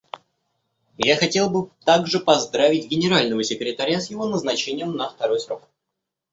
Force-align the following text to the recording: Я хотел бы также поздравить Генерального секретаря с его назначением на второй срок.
Я 0.97 1.15
хотел 1.15 1.51
бы 1.51 1.69
также 1.85 2.19
поздравить 2.19 2.87
Генерального 2.87 3.43
секретаря 3.43 4.01
с 4.01 4.09
его 4.09 4.25
назначением 4.27 4.93
на 4.93 5.07
второй 5.07 5.39
срок. 5.39 5.61